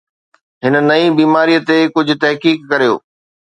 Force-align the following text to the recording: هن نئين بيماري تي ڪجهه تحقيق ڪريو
هن 0.63 0.73
نئين 0.89 1.11
بيماري 1.19 1.57
تي 1.67 1.77
ڪجهه 1.95 2.19
تحقيق 2.23 2.59
ڪريو 2.71 2.93